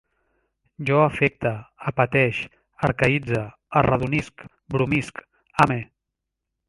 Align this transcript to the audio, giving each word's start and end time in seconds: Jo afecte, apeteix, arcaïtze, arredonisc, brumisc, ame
Jo 0.89 0.95
afecte, 1.01 1.51
apeteix, 1.91 2.39
arcaïtze, 2.87 3.43
arredonisc, 3.83 4.47
brumisc, 4.77 5.23
ame 5.67 5.79